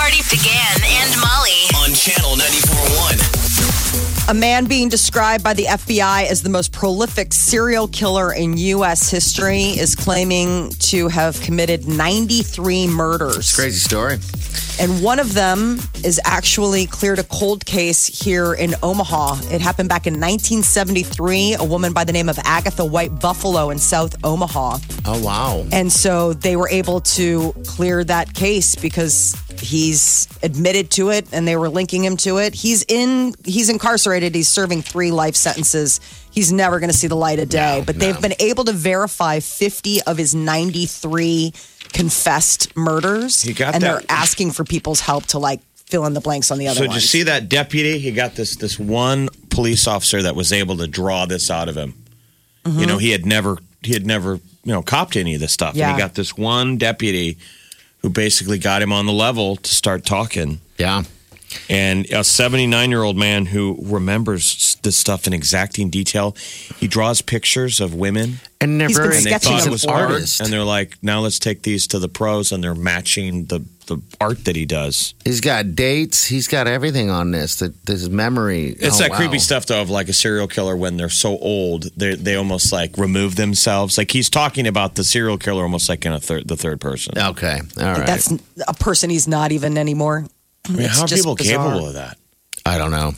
Party 0.00 0.22
began 0.30 0.80
and 0.82 1.12
Molly. 1.20 1.68
on 1.76 1.92
channel 1.92 2.30
94.1. 2.34 4.30
A 4.30 4.34
man 4.34 4.64
being 4.64 4.88
described 4.88 5.44
by 5.44 5.52
the 5.52 5.64
FBI 5.64 6.24
as 6.24 6.42
the 6.42 6.48
most 6.48 6.72
prolific 6.72 7.34
serial 7.34 7.86
killer 7.86 8.32
in 8.32 8.56
U.S. 8.56 9.10
history 9.10 9.60
is 9.62 9.94
claiming 9.94 10.70
to 10.88 11.08
have 11.08 11.38
committed 11.42 11.86
93 11.86 12.86
murders. 12.88 13.54
Crazy 13.54 13.78
story. 13.78 14.16
And 14.80 15.02
one 15.02 15.18
of 15.20 15.34
them 15.34 15.78
is 16.02 16.18
actually 16.24 16.86
cleared 16.86 17.18
a 17.18 17.24
cold 17.24 17.66
case 17.66 18.06
here 18.06 18.54
in 18.54 18.74
Omaha. 18.82 19.52
It 19.52 19.60
happened 19.60 19.90
back 19.90 20.06
in 20.06 20.14
1973. 20.14 21.56
A 21.58 21.64
woman 21.64 21.92
by 21.92 22.04
the 22.04 22.12
name 22.12 22.30
of 22.30 22.38
Agatha 22.44 22.82
White 22.84 23.20
Buffalo 23.20 23.68
in 23.68 23.78
South 23.78 24.16
Omaha. 24.24 24.78
Oh 25.04 25.22
wow. 25.22 25.66
And 25.70 25.92
so 25.92 26.32
they 26.32 26.56
were 26.56 26.68
able 26.70 27.02
to 27.02 27.52
clear 27.66 28.02
that 28.04 28.32
case 28.32 28.74
because 28.74 29.36
he's 29.58 30.26
admitted 30.42 30.90
to 30.92 31.10
it 31.10 31.26
and 31.32 31.46
they 31.46 31.56
were 31.56 31.68
linking 31.68 32.02
him 32.02 32.16
to 32.16 32.38
it. 32.38 32.54
He's 32.54 32.82
in 32.88 33.34
he's 33.44 33.68
incarcerated. 33.68 34.34
He's 34.34 34.48
serving 34.48 34.80
3 34.80 35.10
life 35.10 35.36
sentences. 35.36 36.00
He's 36.30 36.52
never 36.52 36.80
going 36.80 36.90
to 36.90 36.96
see 36.96 37.08
the 37.08 37.16
light 37.16 37.38
of 37.38 37.50
day, 37.50 37.82
but 37.84 37.98
they've 37.98 38.20
been 38.20 38.36
able 38.38 38.64
to 38.64 38.72
verify 38.72 39.40
50 39.40 40.02
of 40.02 40.16
his 40.16 40.34
93 40.34 41.52
confessed 41.92 42.74
murders 42.76 43.42
He 43.42 43.52
got 43.52 43.74
and 43.74 43.82
that- 43.82 44.00
they're 44.00 44.02
asking 44.10 44.52
for 44.52 44.64
people's 44.64 45.00
help 45.00 45.26
to 45.28 45.38
like 45.38 45.60
fill 45.74 46.06
in 46.06 46.14
the 46.14 46.20
blanks 46.20 46.50
on 46.50 46.58
the 46.58 46.68
other 46.68 46.76
So 46.76 46.82
did 46.82 46.90
you 46.90 46.94
ones. 46.94 47.10
see 47.10 47.22
that 47.24 47.48
deputy? 47.48 47.98
He 47.98 48.12
got 48.12 48.34
this 48.36 48.56
this 48.56 48.78
one 48.78 49.28
police 49.50 49.86
officer 49.88 50.22
that 50.22 50.36
was 50.36 50.52
able 50.52 50.76
to 50.78 50.86
draw 50.86 51.26
this 51.26 51.50
out 51.50 51.68
of 51.68 51.76
him. 51.76 51.94
You 52.64 52.86
know, 52.86 52.94
mm-hmm. 52.94 52.98
he 52.98 53.10
had 53.10 53.26
never 53.26 53.58
he 53.82 53.92
had 53.94 54.06
never 54.06 54.34
you 54.64 54.72
know 54.72 54.82
copped 54.82 55.16
any 55.16 55.34
of 55.34 55.40
this 55.40 55.52
stuff. 55.52 55.70
And 55.70 55.78
Yeah. 55.78 55.92
he 55.92 55.98
got 55.98 56.14
this 56.14 56.36
one 56.36 56.76
deputy 56.76 57.38
who 58.02 58.10
basically 58.10 58.58
got 58.58 58.82
him 58.82 58.92
on 58.92 59.06
the 59.06 59.12
level 59.12 59.56
to 59.56 59.74
start 59.74 60.04
talking. 60.04 60.60
Yeah. 60.78 61.02
And 61.68 62.06
a 62.10 62.24
79 62.24 62.90
year 62.90 63.02
old 63.02 63.16
man 63.16 63.46
who 63.46 63.78
remembers 63.82 64.76
this 64.82 64.96
stuff 64.96 65.26
in 65.26 65.32
exacting 65.32 65.90
detail. 65.90 66.36
He 66.78 66.88
draws 66.88 67.22
pictures 67.22 67.80
of 67.80 67.94
women. 67.94 68.40
And 68.62 68.78
they're 68.78 68.88
He's 68.88 68.98
been 68.98 69.06
very 69.06 69.16
And 69.16 69.26
they 69.26 69.38
thought 69.38 69.66
it 69.66 69.70
was 69.70 69.86
art. 69.86 70.10
artist. 70.10 70.40
And 70.40 70.52
they're 70.52 70.64
like, 70.64 71.02
now 71.02 71.20
let's 71.20 71.38
take 71.38 71.62
these 71.62 71.86
to 71.88 71.98
the 71.98 72.08
pros, 72.08 72.52
and 72.52 72.62
they're 72.62 72.74
matching 72.74 73.46
the, 73.46 73.64
the 73.86 74.02
art 74.20 74.44
that 74.44 74.54
he 74.54 74.66
does. 74.66 75.14
He's 75.24 75.40
got 75.40 75.74
dates. 75.74 76.26
He's 76.26 76.46
got 76.46 76.66
everything 76.66 77.08
on 77.08 77.30
this. 77.30 77.56
That 77.56 77.86
this 77.86 78.06
memory. 78.08 78.68
It's 78.68 78.96
oh, 78.96 79.04
that 79.04 79.12
wow. 79.12 79.16
creepy 79.16 79.38
stuff 79.38 79.64
though 79.64 79.80
of 79.80 79.88
like 79.88 80.10
a 80.10 80.12
serial 80.12 80.46
killer 80.46 80.76
when 80.76 80.98
they're 80.98 81.08
so 81.08 81.38
old 81.38 81.84
they 81.96 82.14
they 82.14 82.34
almost 82.36 82.70
like 82.70 82.98
remove 82.98 83.36
themselves. 83.36 83.96
Like 83.96 84.10
he's 84.10 84.28
talking 84.28 84.66
about 84.66 84.94
the 84.94 85.04
serial 85.04 85.38
killer 85.38 85.62
almost 85.62 85.88
like 85.88 86.04
in 86.04 86.12
a 86.12 86.20
third 86.20 86.46
the 86.46 86.56
third 86.56 86.82
person. 86.82 87.16
Okay. 87.16 87.60
All 87.78 87.84
right. 87.84 88.06
That's 88.06 88.30
a 88.68 88.74
person 88.74 89.08
he's 89.08 89.26
not 89.26 89.52
even 89.52 89.78
anymore. 89.78 90.26
I 90.68 90.72
mean, 90.72 90.82
It's 90.82 90.96
how 90.96 91.04
are 91.04 91.08
just 91.08 91.22
people 91.22 91.34
bizarre. 91.36 91.64
capable 91.68 91.88
of 91.88 91.94
that? 91.94 92.18
I 92.66 92.78
don't 92.78 92.90
know. 92.90 93.12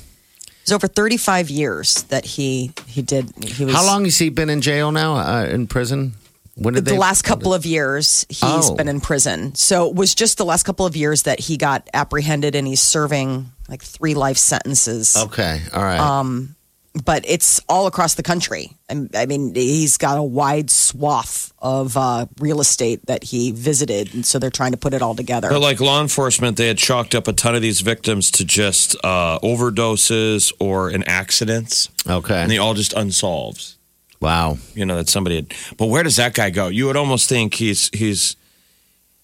It's 0.63 0.71
over 0.73 0.87
35 0.87 1.51
years 1.51 2.05
that 2.05 2.25
he 2.25 2.73
he 2.87 3.03
did 3.03 3.33
he 3.45 3.65
was 3.65 3.75
How 3.75 3.85
long 3.85 4.05
has 4.05 4.17
he 4.19 4.29
been 4.31 4.49
in 4.49 4.61
jail 4.61 4.93
now? 4.93 5.17
Uh, 5.17 5.45
in 5.47 5.67
prison? 5.67 6.13
When 6.55 6.75
did 6.75 6.85
the 6.85 6.93
they? 6.93 6.99
last 6.99 7.23
couple 7.23 7.53
of 7.55 7.67
years 7.67 8.25
he's 8.29 8.43
Oh. 8.71 8.75
been 8.77 8.87
in 8.89 9.01
prison. 9.01 9.55
So 9.57 9.89
it 9.89 9.97
was 9.97 10.15
just 10.15 10.39
the 10.39 10.45
last 10.45 10.63
couple 10.65 10.87
of 10.87 10.95
years 10.95 11.23
that 11.23 11.41
he 11.41 11.57
got 11.57 11.89
apprehended 11.95 12.55
and 12.55 12.67
he's 12.67 12.83
serving 12.83 13.51
like 13.69 13.83
three 13.83 14.15
life 14.15 14.37
sentences. 14.39 15.17
Okay. 15.17 15.63
All 15.73 15.83
right. 15.83 15.99
Um, 15.99 16.55
But 17.05 17.25
it's 17.27 17.59
all 17.71 17.87
across 17.87 18.17
the 18.17 18.23
country. 18.23 18.73
And 18.91 19.09
I 19.17 19.25
mean, 19.25 19.55
he's 19.55 19.97
got 19.97 20.19
a 20.19 20.23
wide 20.23 20.71
swath 20.71 21.51
of 21.59 21.97
uh, 21.97 22.27
real 22.39 22.61
estate 22.61 23.07
that 23.07 23.25
he 23.25 23.51
visited, 23.51 24.13
and 24.13 24.27
so 24.27 24.39
they're 24.39 24.51
trying 24.51 24.73
to 24.73 24.77
put 24.77 24.93
it 24.93 25.01
all 25.01 25.15
together. 25.15 25.49
But 25.49 25.61
like 25.61 25.81
law 25.81 26.03
enforcement, 26.03 26.59
they 26.59 26.67
had 26.67 26.77
chalked 26.77 27.15
up 27.15 27.29
a 27.29 27.33
ton 27.33 27.55
of 27.55 27.63
these 27.63 27.81
victims 27.81 28.31
to 28.33 28.45
just 28.45 28.95
uh, 29.03 29.39
overdoses 29.39 30.53
or 30.61 30.91
in 30.91 31.03
accidents, 31.05 31.89
okay. 32.07 32.43
and 32.43 32.51
they 32.51 32.59
all 32.59 32.75
just 32.75 32.93
unsolved. 32.93 33.75
wow. 34.21 34.59
You 34.75 34.85
know 34.85 34.97
that 34.97 35.09
somebody 35.09 35.37
had. 35.37 35.55
But 35.79 35.87
where 35.87 36.03
does 36.03 36.17
that 36.17 36.35
guy 36.35 36.51
go? 36.51 36.69
You 36.69 36.87
would 36.87 36.97
almost 36.97 37.27
think 37.27 37.55
he's 37.55 37.89
he's 37.95 38.37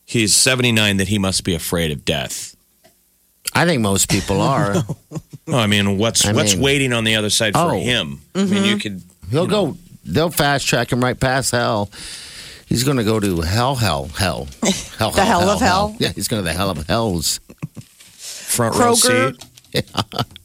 he's 0.06 0.34
seventy 0.34 0.72
nine 0.72 0.96
that 0.96 1.08
he 1.08 1.18
must 1.18 1.44
be 1.44 1.54
afraid 1.54 1.90
of 1.90 2.06
death. 2.06 2.56
I 3.54 3.64
think 3.66 3.80
most 3.82 4.08
people 4.10 4.40
are. 4.54 4.74
No, 5.46 5.58
I 5.58 5.66
mean, 5.66 5.98
what's 5.98 6.24
I 6.26 6.32
what's 6.32 6.54
mean- 6.54 6.62
waiting 6.62 6.92
on 6.92 7.04
the 7.04 7.16
other 7.16 7.30
side 7.30 7.54
for 7.54 7.60
Oh. 7.74 7.78
him? 7.80 8.20
I 8.34 8.38
mean, 8.44 8.48
mm-hmm. 8.48 8.64
you 8.64 8.76
could. 8.78 9.02
He'll 9.30 9.46
go. 9.46 9.76
They'll 10.04 10.30
fast 10.30 10.66
track 10.66 10.90
him 10.92 11.02
right 11.02 11.18
past 11.18 11.50
hell. 11.52 11.90
He's 12.66 12.84
going 12.84 12.96
to 12.98 13.04
go 13.04 13.18
to 13.20 13.40
hell, 13.40 13.74
hell, 13.76 14.06
hell, 14.06 14.46
hell, 14.98 15.10
The 15.10 15.24
hell 15.24 15.48
of 15.48 15.60
hell? 15.60 15.96
Yeah, 15.98 16.12
he's 16.12 16.28
going 16.28 16.42
to 16.42 16.44
the 16.48 16.52
hell 16.54 16.68
of 16.70 16.86
hells. 16.86 17.40
front 18.16 18.74
row 18.76 18.92
Kroger. 18.92 19.42
seat. 19.74 19.84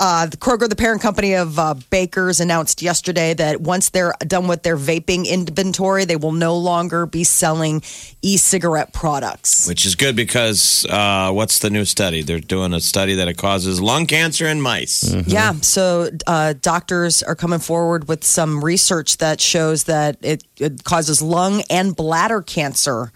Uh, 0.00 0.26
the 0.26 0.36
Kroger, 0.36 0.68
the 0.68 0.76
parent 0.76 1.02
company 1.02 1.34
of 1.34 1.58
uh, 1.58 1.74
Baker's, 1.90 2.38
announced 2.38 2.82
yesterday 2.82 3.34
that 3.34 3.60
once 3.60 3.90
they're 3.90 4.14
done 4.20 4.46
with 4.46 4.62
their 4.62 4.76
vaping 4.76 5.26
inventory, 5.26 6.04
they 6.04 6.14
will 6.14 6.32
no 6.32 6.56
longer 6.56 7.04
be 7.04 7.24
selling 7.24 7.82
e-cigarette 8.22 8.92
products. 8.92 9.66
Which 9.66 9.84
is 9.84 9.96
good 9.96 10.14
because 10.14 10.86
uh, 10.88 11.32
what's 11.32 11.58
the 11.58 11.70
new 11.70 11.84
study? 11.84 12.22
They're 12.22 12.38
doing 12.38 12.72
a 12.74 12.80
study 12.80 13.16
that 13.16 13.26
it 13.26 13.38
causes 13.38 13.80
lung 13.80 14.06
cancer 14.06 14.46
in 14.46 14.60
mice. 14.60 15.12
Yeah, 15.26 15.52
so 15.62 16.10
uh, 16.28 16.54
doctors 16.60 17.24
are 17.24 17.34
coming 17.34 17.58
forward 17.58 18.06
with 18.06 18.22
some 18.22 18.64
research 18.64 19.16
that 19.16 19.40
shows 19.40 19.84
that 19.84 20.16
it, 20.22 20.44
it 20.58 20.84
causes 20.84 21.20
lung 21.20 21.62
and 21.70 21.96
bladder 21.96 22.40
cancer 22.40 23.10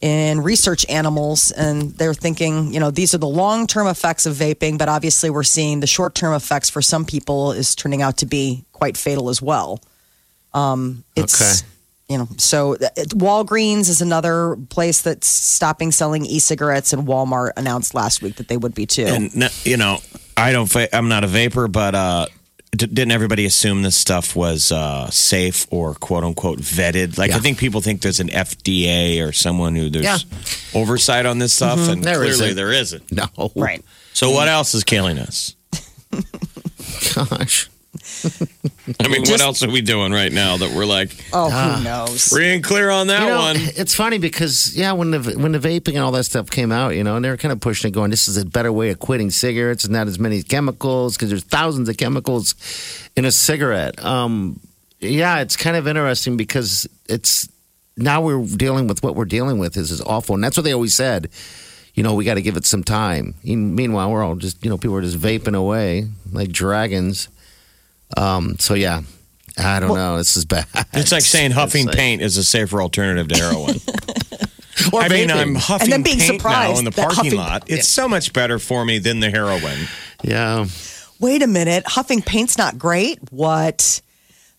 in 0.00 0.42
research 0.42 0.84
animals. 0.88 1.50
And 1.50 1.92
they're 1.92 2.14
thinking, 2.14 2.72
you 2.72 2.80
know, 2.80 2.90
these 2.90 3.14
are 3.14 3.18
the 3.18 3.26
long 3.26 3.66
term 3.66 3.86
effects 3.86 4.26
of 4.26 4.34
vaping, 4.34 4.78
but 4.78 4.88
obviously 4.88 5.30
we're 5.30 5.42
seeing 5.42 5.80
the 5.80 5.86
short 5.86 6.14
term 6.14 6.34
effects 6.34 6.68
for 6.70 6.82
some 6.82 7.04
people 7.04 7.52
is 7.52 7.74
turning 7.74 8.02
out 8.02 8.18
to 8.18 8.26
be 8.26 8.64
quite 8.72 8.96
fatal 8.96 9.28
as 9.28 9.40
well. 9.40 9.80
Um, 10.54 11.04
it's, 11.14 11.40
Okay. 11.62 11.68
you 12.08 12.18
know, 12.18 12.28
so 12.38 12.74
uh, 12.74 12.88
it- 12.96 13.10
Walgreens 13.10 13.88
is 13.88 14.00
another 14.00 14.56
place 14.68 15.02
that's 15.02 15.26
stopping 15.26 15.92
selling 15.92 16.24
e 16.24 16.38
cigarettes, 16.38 16.92
and 16.92 17.06
Walmart 17.06 17.52
announced 17.56 17.94
last 17.94 18.22
week 18.22 18.36
that 18.36 18.48
they 18.48 18.56
would 18.56 18.74
be 18.74 18.86
too. 18.86 19.04
And 19.06 19.50
you 19.64 19.76
know, 19.76 19.98
I 20.36 20.52
don't. 20.52 20.74
I'm 20.92 21.08
not 21.08 21.24
a 21.24 21.26
vapor, 21.26 21.68
but 21.68 21.94
uh, 21.94 22.26
d- 22.76 22.86
didn't 22.86 23.12
everybody 23.12 23.46
assume 23.46 23.82
this 23.82 23.96
stuff 23.96 24.36
was 24.36 24.70
uh, 24.72 25.10
safe 25.10 25.66
or 25.70 25.94
quote 25.94 26.24
unquote 26.24 26.58
vetted? 26.60 27.18
Like 27.18 27.30
I 27.32 27.38
think 27.38 27.58
people 27.58 27.80
think 27.80 28.02
there's 28.02 28.20
an 28.20 28.28
FDA 28.28 29.26
or 29.26 29.32
someone 29.32 29.74
who 29.74 29.88
there's 29.90 30.04
Yeah. 30.04 30.18
oversight 30.80 31.26
on 31.26 31.38
this 31.38 31.52
stuff, 31.52 31.88
and 31.88 32.02
There 32.04 32.14
clearly 32.16 32.30
isn't. 32.30 32.56
there 32.56 32.72
isn't. 32.72 33.12
No. 33.12 33.26
right. 33.56 33.84
So 34.12 34.30
what 34.30 34.48
else 34.48 34.74
is 34.74 34.84
killing 34.84 35.18
us? 35.18 35.54
Gosh. 37.14 37.68
I 39.00 39.08
mean, 39.08 39.22
what 39.22 39.40
else 39.40 39.62
are 39.62 39.70
we 39.70 39.80
doing 39.80 40.12
right 40.12 40.32
now 40.32 40.56
that 40.58 40.72
we're 40.74 40.86
like 40.86 41.10
Oh, 41.32 41.50
who 41.50 41.84
knows? 41.84 42.28
free 42.28 42.54
and 42.54 42.62
clear 42.62 42.90
on 42.90 43.08
that 43.08 43.22
You 43.22 43.28
know, 43.28 43.36
one? 43.38 43.56
it's 43.58 43.94
funny 43.94 44.18
because 44.18 44.76
yeah, 44.76 44.92
when 44.92 45.10
the 45.10 45.20
when 45.38 45.52
the 45.52 45.58
vaping 45.58 45.94
and 45.94 45.98
all 45.98 46.12
that 46.12 46.24
stuff 46.24 46.50
came 46.50 46.72
out, 46.72 46.94
you 46.96 47.04
know, 47.04 47.16
and 47.16 47.24
they 47.24 47.30
were 47.30 47.36
kind 47.36 47.52
of 47.52 47.60
pushing 47.60 47.88
it, 47.88 47.92
going, 47.94 48.10
"This 48.10 48.28
is 48.28 48.36
a 48.36 48.44
better 48.44 48.72
way 48.72 48.90
of 48.90 48.98
quitting 48.98 49.30
cigarettes, 49.30 49.84
and 49.84 49.92
not 49.92 50.06
as 50.06 50.18
many 50.18 50.42
chemicals 50.42 51.16
because 51.16 51.30
there's 51.30 51.44
thousands 51.44 51.88
of 51.88 51.96
chemicals 51.96 52.54
in 53.16 53.24
a 53.24 53.32
cigarette." 53.32 54.02
Um, 54.04 54.60
yeah, 55.00 55.40
it's 55.40 55.56
kind 55.56 55.76
of 55.76 55.86
interesting 55.86 56.36
because 56.36 56.88
it's 57.08 57.48
now 57.96 58.20
we're 58.22 58.44
dealing 58.44 58.86
with 58.86 59.02
what 59.02 59.14
we're 59.16 59.24
dealing 59.24 59.58
with 59.58 59.76
is 59.76 59.90
is 59.90 60.00
awful, 60.00 60.34
and 60.34 60.44
that's 60.44 60.56
what 60.56 60.64
they 60.64 60.72
always 60.72 60.94
said. 60.94 61.28
You 61.94 62.02
know, 62.02 62.14
we 62.14 62.26
got 62.26 62.34
to 62.34 62.42
give 62.42 62.58
it 62.58 62.66
some 62.66 62.84
time. 62.84 63.34
And 63.42 63.74
meanwhile, 63.74 64.10
we're 64.10 64.22
all 64.22 64.36
just 64.36 64.62
you 64.62 64.68
know 64.70 64.76
people 64.76 64.96
are 64.96 65.02
just 65.02 65.18
vaping 65.18 65.54
away 65.56 66.08
like 66.32 66.50
dragons. 66.52 67.28
Um, 68.16 68.56
so 68.58 68.74
yeah, 68.74 69.02
I 69.58 69.80
don't 69.80 69.94
know. 69.94 70.16
This 70.18 70.36
is 70.36 70.44
bad. 70.44 70.66
It's 70.92 71.12
like 71.12 71.22
saying 71.36 71.52
huffing 71.52 71.86
like- 71.86 71.96
paint 71.96 72.22
is 72.22 72.36
a 72.36 72.44
safer 72.44 72.80
alternative 72.82 73.28
to 73.28 73.36
heroin. 73.38 73.76
Or 74.92 75.00
I 75.00 75.08
mean. 75.08 75.30
I'm 75.30 75.54
huffing 75.54 75.86
And 75.86 75.92
then 75.92 76.02
being 76.02 76.18
paint 76.18 76.32
now 76.32 76.36
surprised 76.38 76.78
in 76.78 76.84
the 76.84 76.92
parking 76.92 77.16
huffing- 77.16 77.34
lot. 77.38 77.64
It's 77.66 77.88
so 77.88 78.06
much 78.06 78.32
better 78.34 78.58
for 78.58 78.84
me 78.84 78.98
than 78.98 79.20
the 79.20 79.30
heroin. 79.30 79.78
Yeah. 80.22 80.66
Wait 81.18 81.42
a 81.42 81.46
minute. 81.46 81.84
Huffing 81.86 82.20
paint's 82.22 82.58
not 82.58 82.78
great. 82.78 83.18
What? 83.32 84.00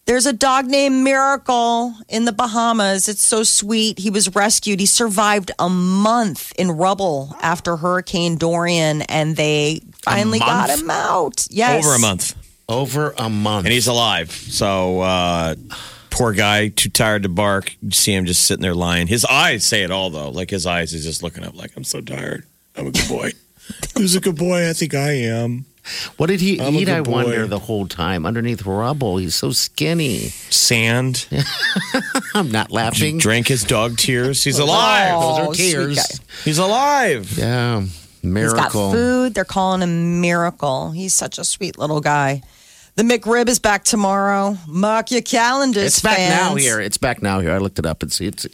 There's 0.05 0.25
a 0.25 0.33
dog 0.33 0.65
named 0.65 1.03
Miracle 1.03 1.93
in 2.09 2.25
the 2.25 2.31
Bahamas. 2.33 3.07
It's 3.07 3.21
so 3.21 3.43
sweet. 3.43 3.99
He 3.99 4.09
was 4.09 4.33
rescued. 4.35 4.79
He 4.79 4.85
survived 4.87 5.51
a 5.59 5.69
month 5.69 6.51
in 6.57 6.71
rubble 6.71 7.35
after 7.41 7.77
Hurricane 7.77 8.37
Dorian, 8.37 9.03
and 9.03 9.35
they 9.35 9.81
finally 10.01 10.39
got 10.39 10.69
him 10.71 10.89
out. 10.89 11.45
Yes. 11.51 11.85
Over 11.85 11.95
a 11.95 11.99
month. 11.99 12.35
Over 12.69 13.13
a 13.17 13.29
month. 13.29 13.65
And 13.65 13.73
he's 13.73 13.87
alive. 13.87 14.29
So, 14.31 14.99
uh, 15.01 15.55
poor 16.09 16.33
guy, 16.33 16.67
too 16.67 16.89
tired 16.89 17.23
to 17.23 17.29
bark. 17.29 17.75
You 17.81 17.91
see 17.91 18.13
him 18.13 18.25
just 18.25 18.43
sitting 18.43 18.61
there 18.61 18.75
lying. 18.75 19.07
His 19.07 19.23
eyes 19.25 19.63
say 19.63 19.83
it 19.83 19.91
all, 19.91 20.09
though. 20.09 20.29
Like 20.29 20.49
his 20.49 20.65
eyes 20.65 20.93
is 20.93 21.03
just 21.05 21.23
looking 21.23 21.45
up, 21.45 21.55
like, 21.55 21.71
I'm 21.77 21.85
so 21.85 22.01
tired. 22.01 22.45
I'm 22.75 22.87
a 22.87 22.91
good 22.91 23.07
boy. 23.07 23.31
Who's 23.97 24.15
a 24.15 24.19
good 24.19 24.37
boy? 24.37 24.69
I 24.69 24.73
think 24.73 24.93
I 24.93 25.11
am. 25.13 25.65
what 26.17 26.27
did 26.27 26.41
he 26.41 26.59
I'm 26.59 26.75
eat, 26.75 26.89
I 26.89 26.99
wonder, 27.01 27.47
the 27.47 27.59
whole 27.59 27.87
time 27.87 28.25
underneath 28.25 28.65
rubble? 28.65 29.15
He's 29.17 29.35
so 29.35 29.51
skinny. 29.51 30.17
Sand. 30.49 31.25
I'm 32.33 32.51
not 32.51 32.71
laughing. 32.71 33.17
Drank 33.17 33.47
his 33.47 33.63
dog 33.63 33.97
tears. 33.97 34.43
He's 34.43 34.59
alive. 34.59 35.13
Oh, 35.15 35.37
Those 35.37 35.47
are 35.49 35.53
tears. 35.53 36.21
He's 36.43 36.57
alive. 36.57 37.37
Yeah. 37.37 37.81
He's 37.81 38.23
Miracle. 38.23 38.57
got 38.89 38.91
food. 38.91 39.33
They're 39.35 39.45
calling 39.45 39.81
him 39.81 40.19
Miracle. 40.21 40.91
He's 40.91 41.13
such 41.13 41.37
a 41.37 41.45
sweet 41.45 41.77
little 41.77 42.01
guy. 42.01 42.41
The 42.97 43.03
McRib 43.03 43.47
is 43.47 43.59
back 43.59 43.83
tomorrow. 43.83 44.57
Mark 44.67 45.11
your 45.11 45.21
calendars. 45.21 45.83
It's 45.85 45.99
back 46.01 46.17
fans. 46.17 46.35
now 46.35 46.55
here. 46.55 46.79
It's 46.81 46.97
back 46.97 47.21
now 47.21 47.39
here. 47.39 47.51
I 47.51 47.59
looked 47.59 47.77
it 47.79 47.85
up. 47.85 48.01
It's 48.03 48.19
it's 48.19 48.47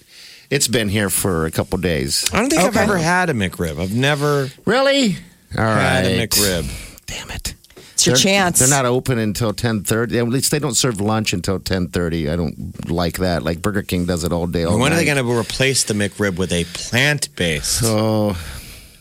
it's 0.49 0.67
been 0.67 0.89
here 0.89 1.09
for 1.09 1.45
a 1.45 1.51
couple 1.51 1.77
days. 1.79 2.29
I 2.33 2.39
don't 2.41 2.49
think 2.49 2.61
I've 2.61 2.75
ever 2.77 2.97
had 2.97 3.29
a 3.29 3.33
McRib. 3.33 3.79
I've 3.79 3.95
never 3.95 4.49
Really? 4.65 5.15
All 5.57 5.63
had 5.63 6.05
right. 6.05 6.19
a 6.19 6.27
McRib. 6.27 7.05
Damn 7.05 7.31
it. 7.31 7.55
It's 7.93 8.05
your 8.05 8.15
They're- 8.15 8.23
chance. 8.23 8.59
They're 8.59 8.67
not 8.67 8.85
open 8.85 9.17
until 9.17 9.53
ten 9.53 9.81
thirty. 9.83 10.19
At 10.19 10.27
least 10.27 10.51
they 10.51 10.59
don't 10.59 10.75
serve 10.75 10.99
lunch 10.99 11.31
until 11.31 11.57
ten 11.59 11.87
thirty. 11.87 12.29
I 12.29 12.35
don't 12.35 12.89
like 12.91 13.19
that. 13.19 13.43
Like 13.43 13.61
Burger 13.61 13.81
King 13.83 14.05
does 14.05 14.25
it 14.25 14.33
all 14.33 14.47
day. 14.47 14.65
All 14.65 14.77
when 14.77 14.91
are 14.91 14.95
they 14.97 15.05
going 15.05 15.23
to 15.23 15.31
replace 15.39 15.85
the 15.85 15.93
McRib 15.93 16.35
with 16.35 16.51
a 16.51 16.65
plant 16.65 17.33
based? 17.37 17.81
Oh, 17.85 18.37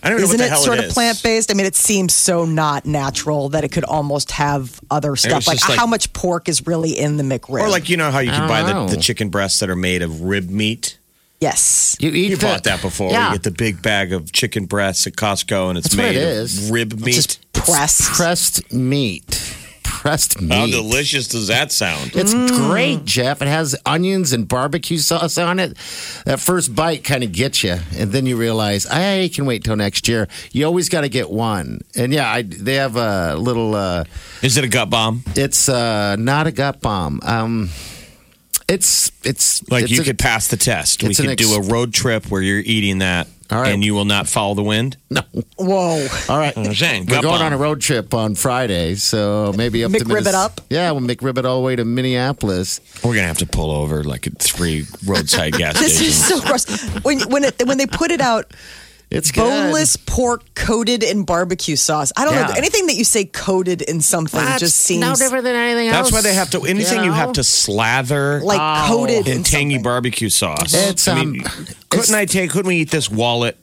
I 0.02 0.08
don't 0.10 0.20
Isn't 0.20 0.38
know 0.38 0.44
what 0.48 0.52
it 0.52 0.64
sort 0.64 0.78
it 0.78 0.84
of 0.86 0.90
plant 0.92 1.22
based? 1.22 1.50
I 1.50 1.54
mean, 1.54 1.66
it 1.66 1.76
seems 1.76 2.12
so 2.14 2.44
not 2.44 2.84
natural 2.86 3.50
that 3.50 3.62
it 3.64 3.70
could 3.70 3.84
almost 3.84 4.32
have 4.32 4.80
other 4.90 5.14
stuff. 5.14 5.46
Like, 5.46 5.66
like- 5.68 5.78
how 5.78 5.86
much 5.86 6.12
pork 6.12 6.48
is 6.48 6.66
really 6.66 6.90
in 6.98 7.16
the 7.18 7.22
McRib? 7.22 7.60
Or 7.60 7.68
like 7.68 7.88
you 7.88 7.96
know 7.96 8.10
how 8.10 8.18
you 8.18 8.30
can 8.32 8.48
buy 8.48 8.62
the, 8.62 8.96
the 8.96 9.00
chicken 9.00 9.28
breasts 9.28 9.60
that 9.60 9.70
are 9.70 9.76
made 9.76 10.02
of 10.02 10.22
rib 10.22 10.50
meat. 10.50 10.98
yes, 11.40 11.96
you 12.00 12.10
eat 12.10 12.30
You 12.30 12.36
the- 12.36 12.46
bought 12.46 12.64
that 12.64 12.82
before. 12.82 13.10
Yeah. 13.12 13.28
You 13.28 13.34
get 13.36 13.42
the 13.44 13.50
big 13.52 13.80
bag 13.82 14.12
of 14.12 14.32
chicken 14.32 14.66
breasts 14.66 15.06
at 15.06 15.12
Costco, 15.14 15.68
and 15.68 15.78
it's 15.78 15.88
That's 15.88 15.96
made 15.96 16.16
it 16.16 16.22
of 16.22 16.28
is. 16.44 16.70
rib 16.70 17.00
meat. 17.00 17.14
just 17.14 17.52
pressed. 17.52 18.12
pressed 18.12 18.72
meat. 18.72 19.51
Pressed 20.02 20.40
meat. 20.42 20.52
How 20.52 20.66
delicious 20.66 21.28
does 21.28 21.46
that 21.46 21.70
sound? 21.70 22.10
It's 22.16 22.34
great, 22.34 23.04
Jeff. 23.04 23.40
It 23.40 23.46
has 23.46 23.76
onions 23.86 24.32
and 24.32 24.48
barbecue 24.48 24.98
sauce 24.98 25.38
on 25.38 25.60
it. 25.60 25.76
That 26.24 26.40
first 26.40 26.74
bite 26.74 27.04
kind 27.04 27.22
of 27.22 27.30
gets 27.30 27.62
you, 27.62 27.76
and 27.94 28.10
then 28.10 28.26
you 28.26 28.36
realize 28.36 28.84
I 28.86 29.30
can 29.32 29.46
wait 29.46 29.62
till 29.62 29.76
next 29.76 30.08
year. 30.08 30.26
You 30.50 30.66
always 30.66 30.88
got 30.88 31.02
to 31.02 31.08
get 31.08 31.30
one. 31.30 31.82
And 31.94 32.12
yeah, 32.12 32.28
I, 32.28 32.42
they 32.42 32.74
have 32.74 32.96
a 32.96 33.36
little. 33.36 33.76
Uh, 33.76 34.02
Is 34.42 34.56
it 34.56 34.64
a 34.64 34.68
gut 34.68 34.90
bomb? 34.90 35.22
it's 35.36 35.68
uh, 35.68 36.16
not 36.16 36.48
a 36.48 36.52
gut 36.52 36.80
bomb. 36.80 37.20
Um, 37.22 37.68
it's 38.68 39.12
it's 39.22 39.68
Like 39.70 39.84
it's 39.84 39.92
you 39.92 40.00
a- 40.00 40.04
could 40.04 40.18
pass 40.18 40.48
the 40.48 40.56
test. 40.56 41.04
We 41.04 41.10
it's 41.10 41.20
an 41.20 41.26
could 41.26 41.38
do 41.38 41.54
a 41.54 41.60
road 41.62 41.94
trip 41.94 42.26
where 42.28 42.42
you're 42.42 42.58
eating 42.58 42.98
that, 42.98 43.28
All 43.52 43.60
right. 43.60 43.72
and 43.72 43.84
you 43.84 43.94
will 43.94 44.04
not 44.04 44.28
follow 44.28 44.54
the 44.54 44.62
wind. 44.62 44.96
no. 45.10 45.20
Whoa. 45.56 46.06
All 46.28 46.38
right, 46.38 46.56
I'm 46.56 46.64
we're 46.64 46.74
going 47.22 47.22
bomb. 47.22 47.42
on 47.42 47.52
a 47.52 47.56
road 47.58 47.80
trip 47.80 48.14
on 48.14 48.34
Friday, 48.34 48.94
so 48.94 49.52
maybe 49.56 49.84
up 49.84 49.92
to 49.92 49.98
McRib 49.98 50.04
it 50.20 50.24
Minnes- 50.24 50.34
up? 50.34 50.60
Yeah, 50.70 50.90
we'll 50.92 51.02
McRib 51.02 51.38
it 51.38 51.44
all 51.46 51.60
the 51.60 51.64
way 51.66 51.76
to 51.76 51.84
Minneapolis. 51.84 52.80
We're 53.04 53.14
gonna 53.14 53.26
have 53.26 53.38
to 53.38 53.46
pull 53.46 53.70
over 53.70 54.02
like 54.04 54.26
at 54.26 54.38
three 54.38 54.86
roadside 55.06 55.52
gas 55.54 55.76
stations. 55.76 55.98
This 56.00 56.18
stations. 56.24 56.30
is 56.30 56.42
so 56.42 56.46
gross. 56.46 57.04
When 57.04 57.20
when 57.30 57.44
it 57.44 57.66
when 57.66 57.78
they 57.78 57.86
put 57.86 58.10
it 58.10 58.20
out, 58.20 58.52
It's 59.12 59.30
good. 59.30 59.42
boneless 59.42 59.96
pork 59.96 60.42
coated 60.54 61.02
in 61.02 61.24
barbecue 61.24 61.76
sauce. 61.76 62.12
I 62.16 62.24
don't 62.24 62.34
know 62.34 62.54
anything 62.56 62.86
that 62.86 62.94
you 62.94 63.04
say 63.04 63.24
coated 63.24 63.82
in 63.82 64.00
something 64.00 64.40
That's 64.40 64.60
just 64.60 64.76
seems 64.76 65.00
no 65.00 65.14
different 65.14 65.44
than 65.44 65.54
anything 65.54 65.88
else. 65.88 66.10
That's 66.10 66.12
why 66.12 66.22
they 66.22 66.34
have 66.34 66.50
to. 66.50 66.62
Anything 66.64 67.00
you, 67.00 67.10
know? 67.10 67.12
have 67.12 67.32
to 67.34 67.44
slather 67.44 68.40
like 68.40 68.58
Oh. 68.60 68.86
coated 68.88 69.28
in 69.28 69.38
in 69.38 69.42
tangy 69.44 69.74
something. 69.74 69.82
barbecue 69.82 70.28
sauce. 70.28 70.72
It's, 70.74 71.06
I 71.08 71.22
mean, 71.22 71.44
um, 71.46 71.66
couldn't 71.90 72.14
I 72.14 72.24
take? 72.24 72.50
Couldn't 72.50 72.68
we 72.68 72.76
eat 72.76 72.90
this 72.90 73.10
wallet 73.10 73.56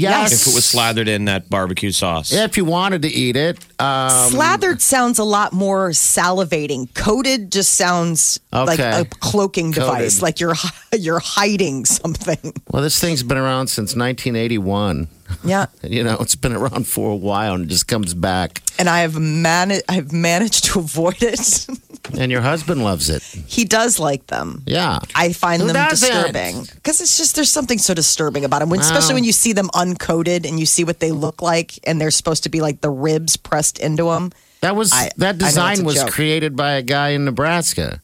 Yes. 0.00 0.46
if 0.46 0.52
it 0.52 0.54
was 0.54 0.64
slathered 0.64 1.08
in 1.08 1.24
that 1.26 1.50
barbecue 1.50 1.90
sauce? 1.90 2.32
Yeah, 2.32 2.44
if 2.44 2.56
you 2.56 2.64
wanted 2.64 3.02
to 3.02 3.08
eat 3.08 3.36
it. 3.36 3.58
Um, 3.80 4.30
Slathered 4.30 4.80
sounds 4.80 5.18
a 5.18 5.24
lot 5.24 5.52
more 5.52 5.90
salivating. 5.90 6.92
Coated 6.94 7.50
just 7.52 7.74
sounds 7.74 8.40
like 8.52 8.78
a 8.78 9.06
cloaking 9.20 9.72
Coated. 9.72 9.86
device, 9.96 10.22
like 10.22 10.40
you're 10.40 10.54
you're 10.92 11.20
hiding 11.20 11.84
something. 11.84 12.52
well, 12.70 12.82
this 12.82 12.98
thing's 13.00 13.22
been 13.22 13.38
around 13.38 13.68
since 13.68 13.94
1981. 13.96 15.08
Yeah, 15.44 15.66
You 15.82 16.02
know, 16.04 16.16
it's 16.20 16.34
been 16.34 16.52
around 16.52 16.86
for 16.86 17.10
a 17.12 17.16
while 17.16 17.54
and 17.54 17.64
it 17.64 17.68
just 17.68 17.86
comes 17.88 18.14
back. 18.14 18.62
and 18.78 18.88
I 18.88 19.00
have 19.00 19.18
managed. 19.18 19.84
I've 19.88 20.12
managed 20.12 20.64
to 20.66 20.78
avoid 20.80 21.22
it. 21.22 21.66
And 22.18 22.32
your 22.32 22.40
husband 22.40 22.82
loves 22.84 23.10
it. 23.10 23.22
he 23.22 23.66
does 23.66 23.98
like 23.98 24.28
them. 24.28 24.62
Yeah. 24.66 24.98
I 25.14 25.34
find 25.34 25.60
Who 25.60 25.68
them 25.70 25.88
disturbing 25.90 26.62
because 26.76 27.02
it's 27.02 27.18
just 27.18 27.34
there's 27.36 27.50
something 27.50 27.76
so 27.76 27.92
disturbing 27.92 28.46
about 28.46 28.60
them, 28.60 28.70
when, 28.70 28.80
especially 28.80 29.12
when 29.14 29.24
you 29.24 29.32
see 29.32 29.52
them 29.52 29.68
uncoated 29.74 30.48
and 30.48 30.58
you 30.58 30.64
see 30.64 30.84
what 30.84 31.00
they 31.00 31.12
look 31.12 31.42
like, 31.42 31.78
and 31.86 32.00
they're 32.00 32.10
supposed 32.10 32.44
to 32.44 32.48
be 32.48 32.62
like 32.62 32.80
the 32.80 32.88
ribs 32.88 33.36
pressed 33.36 33.78
into 33.78 34.04
them. 34.04 34.32
That 34.62 34.74
was 34.74 34.90
I- 34.92 35.10
that 35.18 35.36
design 35.36 35.84
was 35.84 35.96
joke. 35.96 36.10
created 36.10 36.56
by 36.56 36.72
a 36.72 36.82
guy 36.82 37.10
in 37.10 37.26
Nebraska. 37.26 38.00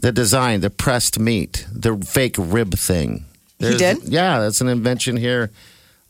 The 0.00 0.12
design, 0.12 0.60
the 0.60 0.70
pressed 0.70 1.18
meat, 1.18 1.66
the 1.72 1.96
fake 1.98 2.36
rib 2.38 2.74
thing. 2.74 3.24
He 3.58 3.76
did? 3.76 4.04
Yeah, 4.04 4.38
that's 4.40 4.60
an 4.60 4.68
invention 4.68 5.16
here. 5.16 5.50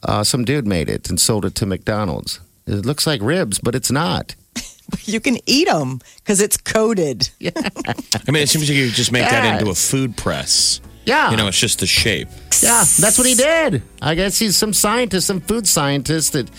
Uh, 0.02 0.24
some 0.24 0.44
dude 0.44 0.66
made 0.66 0.88
it 0.88 1.08
and 1.08 1.20
sold 1.20 1.44
it 1.44 1.54
to 1.56 1.66
McDonald's. 1.66 2.40
It 2.66 2.84
looks 2.86 3.06
like 3.06 3.20
ribs, 3.22 3.58
but 3.58 3.74
it's 3.74 3.90
not. 3.90 4.34
You 5.04 5.20
can 5.20 5.38
eat 5.46 5.68
them 5.68 6.00
because 6.16 6.42
it's 6.42 6.58
coated. 6.58 7.30
I 7.40 8.30
mean, 8.30 8.42
it 8.42 8.50
seems 8.50 8.68
like 8.68 8.76
you 8.76 8.90
just 8.90 9.10
make 9.10 9.26
that 9.26 9.58
into 9.58 9.70
a 9.70 9.74
food 9.74 10.18
press. 10.18 10.82
Yeah. 11.06 11.30
You 11.30 11.38
know, 11.38 11.46
it's 11.46 11.58
just 11.58 11.80
the 11.80 11.86
shape. 11.86 12.28
Yeah, 12.62 12.84
that's 13.00 13.16
what 13.16 13.26
he 13.26 13.34
did. 13.34 13.82
I 14.02 14.14
guess 14.14 14.38
he's 14.38 14.54
some 14.54 14.74
scientist, 14.74 15.26
some 15.26 15.40
food 15.40 15.66
scientist 15.66 16.34
that, 16.34 16.50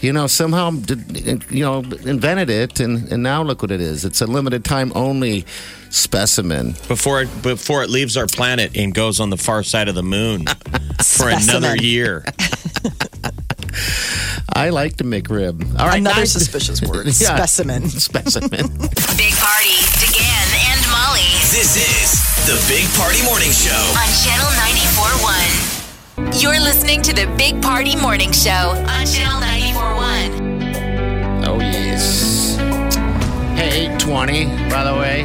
you 0.00 0.12
know, 0.12 0.26
somehow, 0.26 0.70
did, 0.70 1.44
you 1.50 1.64
know, 1.64 1.78
invented 2.04 2.50
it, 2.50 2.80
and, 2.80 3.10
and 3.10 3.22
now 3.22 3.42
look 3.42 3.62
what 3.62 3.70
it 3.70 3.80
is. 3.80 4.04
It's 4.04 4.20
a 4.20 4.26
limited 4.26 4.64
time 4.64 4.92
only 4.94 5.44
specimen. 5.90 6.72
Before 6.88 7.22
it 7.22 7.42
before 7.42 7.82
it 7.82 7.90
leaves 7.90 8.16
our 8.16 8.26
planet 8.26 8.76
and 8.76 8.92
goes 8.94 9.20
on 9.20 9.30
the 9.30 9.36
far 9.38 9.62
side 9.62 9.88
of 9.88 9.94
the 9.94 10.02
moon 10.02 10.44
for 11.04 11.28
another 11.30 11.76
year. 11.76 12.24
I 14.56 14.70
like 14.70 14.98
to 14.98 15.04
make 15.04 15.28
rib. 15.30 15.62
All 15.78 15.86
right, 15.86 15.98
Another 15.98 16.16
nine- 16.18 16.26
suspicious 16.26 16.80
word. 16.88 17.06
Yeah. 17.06 17.34
Specimen. 17.36 17.88
Specimen. 17.88 18.50
Big 19.18 19.34
Party, 19.34 19.76
DeGan 19.98 20.46
and 20.70 20.80
Molly 20.92 21.26
This 21.50 21.74
is 21.74 22.22
the 22.46 22.54
Big 22.72 22.86
Party 22.94 23.22
Morning 23.24 23.50
Show. 23.50 23.74
on 23.74 24.08
Channel 24.22 24.50
94.1. 24.54 25.63
You're 26.16 26.60
listening 26.60 27.02
to 27.02 27.12
the 27.12 27.26
Big 27.36 27.60
Party 27.60 27.96
Morning 27.96 28.30
Show 28.30 28.50
on 28.50 29.04
Channel 29.04 29.40
94.1. 29.40 31.46
oh 31.48 31.58
yes. 31.58 32.54
Hey, 33.58 33.86
820, 33.86 34.44
by 34.70 34.84
the 34.84 34.94
way. 34.94 35.22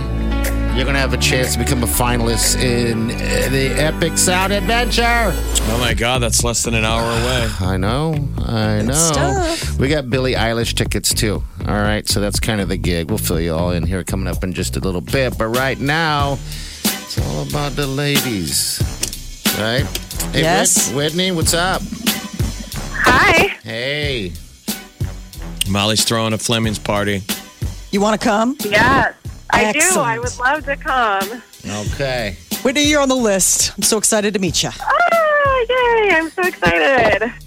You're 0.76 0.86
going 0.86 0.96
to 0.96 1.00
have 1.00 1.14
a 1.14 1.18
chance 1.18 1.54
to 1.54 1.60
become 1.60 1.84
a 1.84 1.88
finalist 1.88 2.60
in 2.64 3.12
uh, 3.12 3.50
the 3.52 3.68
Epic 3.78 4.18
Sound 4.18 4.52
Adventure. 4.52 5.32
Oh 5.72 5.78
my 5.80 5.94
God, 5.94 6.24
that's 6.24 6.44
less 6.44 6.64
than 6.64 6.74
an 6.74 6.86
hour 6.86 7.04
away. 7.04 7.48
I 7.60 7.78
know. 7.78 8.16
I 8.40 8.82
know. 8.82 9.56
We 9.78 9.90
got 9.90 10.10
Billie 10.10 10.34
Eilish 10.34 10.74
tickets 10.74 11.14
too. 11.14 11.44
All 11.68 11.76
right. 11.76 12.08
So 12.08 12.20
that's 12.20 12.40
kind 12.40 12.62
of 12.62 12.70
the 12.70 12.78
gig. 12.78 13.10
We'll 13.10 13.20
fill 13.20 13.40
you 13.40 13.54
all 13.54 13.70
in 13.72 13.86
here 13.86 14.04
coming 14.04 14.28
up 14.28 14.44
in 14.44 14.54
just 14.54 14.76
a 14.76 14.80
little 14.80 15.02
bit. 15.02 15.38
But 15.38 15.50
right 15.50 15.80
now, 15.80 16.40
it's 16.84 17.20
all 17.20 17.44
about 17.48 17.74
the 17.74 17.86
ladies. 17.86 18.82
Right? 19.60 19.86
Hey, 20.32 20.42
Yes. 20.42 20.92
Whitney, 20.94 21.32
what's 21.32 21.54
up? 21.54 21.82
Hi. 23.04 23.48
Hey. 23.64 24.34
Molly's 25.68 26.04
throwing 26.04 26.34
a 26.34 26.38
Fleming's 26.38 26.80
party. 26.80 27.24
You 27.92 28.02
want 28.02 28.20
to 28.20 28.26
come? 28.28 28.56
Yes, 28.64 29.16
I 29.50 29.72
do. 29.72 29.80
I 30.00 30.20
would 30.20 30.38
love 30.38 30.66
to 30.66 30.76
come. 30.76 31.42
Okay. 31.68 32.38
Whitney, 32.64 32.84
you're 32.86 33.02
on 33.02 33.10
the 33.10 33.16
list. 33.16 33.74
I'm 33.76 33.84
so 33.84 33.98
excited 33.98 34.34
to 34.36 34.40
meet 34.40 34.62
you. 34.64 34.70
Oh, 34.80 35.66
yay. 36.08 36.16
I'm 36.16 36.30
so 36.30 36.44
excited. 36.44 37.32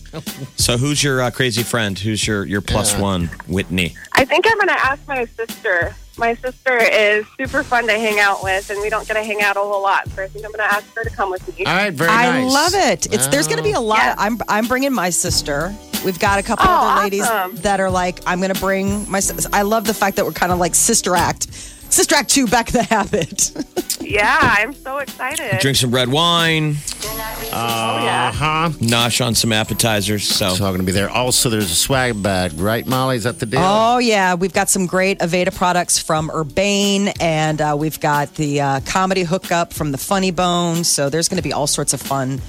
So 0.57 0.77
who's 0.77 1.03
your 1.03 1.23
uh, 1.23 1.31
crazy 1.31 1.63
friend? 1.63 1.99
Who's 1.99 2.27
your 2.27 2.45
your 2.45 2.61
plus 2.61 2.93
Yeah. 2.93 3.01
one? 3.01 3.31
Whitney. 3.49 3.97
I 4.13 4.27
think 4.27 4.45
I'm 4.47 4.57
going 4.59 4.69
to 4.69 4.85
ask 4.87 5.09
my 5.09 5.25
sister. 5.25 5.97
My 6.19 6.35
sister 6.35 6.77
is 6.77 7.25
super 7.39 7.63
fun 7.63 7.87
to 7.87 7.93
hang 7.95 8.21
out 8.21 8.43
with, 8.43 8.69
and 8.71 8.81
we 8.83 8.91
don't 8.91 9.07
get 9.09 9.15
to 9.15 9.23
hang 9.25 9.41
out 9.43 9.57
a 9.57 9.61
whole 9.61 9.83
lot. 9.83 10.09
So 10.11 10.23
I 10.23 10.29
think 10.29 10.45
I'm 10.45 10.53
going 10.53 10.69
to 10.69 10.75
ask 10.75 10.95
her 10.95 11.05
to 11.05 11.11
come 11.11 11.31
with 11.31 11.59
me. 11.59 11.65
All 11.65 11.75
right. 11.75 11.93
Very 11.93 12.11
I 12.11 12.43
nice. 12.43 12.53
love 12.53 12.73
it. 12.75 13.07
It's 13.13 13.27
there's 13.29 13.47
going 13.47 13.57
to 13.59 13.63
be 13.65 13.73
a 13.73 13.81
lot. 13.81 13.99
Yeah. 13.99 14.15
I'm 14.19 14.39
I'm 14.49 14.67
bringing 14.69 14.93
my 14.93 15.11
sister. 15.11 15.75
We've 16.05 16.19
got 16.19 16.39
a 16.39 16.43
couple 16.43 16.67
Oh, 16.69 16.71
other 16.73 17.03
ladies 17.03 17.23
awesome. 17.27 17.57
that 17.63 17.81
are 17.81 17.91
like 17.91 18.21
I'm 18.27 18.41
going 18.41 18.53
to 18.53 18.61
bring 18.61 19.11
my. 19.11 19.21
sis- 19.21 19.47
I 19.53 19.63
love 19.63 19.87
the 19.87 19.95
fact 19.95 20.17
that 20.17 20.25
we're 20.27 20.33
kind 20.33 20.53
of 20.53 20.59
like 20.59 20.75
sister 20.75 21.17
act. 21.17 21.47
Sister 21.93 22.15
Act 22.15 22.31
2, 22.31 22.47
back 22.47 22.69
in 22.69 22.75
the 22.75 22.83
habit. 22.85 23.53
Yeah, 24.01 24.39
I'm 24.41 24.73
so 24.73 24.99
excited. 24.99 25.61
Drink 25.61 25.77
some 25.77 25.91
red 25.91 26.09
wine, 26.09 26.77
oh, 27.05 28.05
yeah. 28.05 28.33
Huh? 28.33 28.71
nosh 28.81 29.25
on 29.25 29.35
some 29.35 29.53
appetizers. 29.53 30.27
So 30.27 30.55
So 30.55 30.65
I'm 30.65 30.71
going 30.73 30.79
to 30.81 30.87
be 30.87 30.93
there. 30.93 31.09
Also, 31.09 31.51
there's 31.51 31.71
a 31.71 31.75
swag 31.75 32.23
bag, 32.23 32.55
right, 32.55 32.87
Molly? 32.87 33.17
Is 33.17 33.25
that 33.25 33.39
the 33.39 33.47
deal? 33.47 33.61
Oh, 33.63 33.99
yeah. 33.99 34.35
We've 34.35 34.53
got 34.53 34.69
some 34.69 34.87
great 34.87 35.19
Aveda 35.21 35.55
products 35.55 35.99
from 35.99 36.31
Urbane, 36.31 37.09
and 37.21 37.61
uh, 37.61 37.77
we've 37.79 38.01
got 38.01 38.35
the 38.35 38.61
uh, 38.61 38.81
comedy 38.87 39.23
hookup 39.23 39.73
from 39.73 39.93
the 39.93 39.99
Funny 39.99 40.31
Bone. 40.31 40.85
So 40.85 41.09
there's 41.11 41.29
going 41.29 41.37
to 41.41 41.43
be 41.43 41.53
all 41.53 41.67
sorts 41.67 41.93
of 41.93 42.01
fun, 42.01 42.41